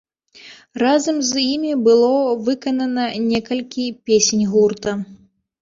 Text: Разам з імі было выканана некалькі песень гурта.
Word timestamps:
Разам 0.83 1.17
з 1.31 1.43
імі 1.55 1.73
было 1.87 2.09
выканана 2.47 3.05
некалькі 3.29 3.85
песень 4.09 4.45
гурта. 4.57 4.91